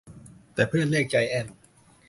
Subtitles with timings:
[0.53, 1.55] แต่เพื่อนเรียกไจแอนท์